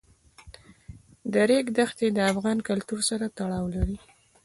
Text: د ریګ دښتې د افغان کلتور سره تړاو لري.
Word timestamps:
د 1.31 1.33
ریګ 1.49 1.65
دښتې 1.77 2.07
د 2.13 2.17
افغان 2.31 2.57
کلتور 2.67 2.99
سره 3.09 3.25
تړاو 3.37 3.65
لري. 3.75 3.97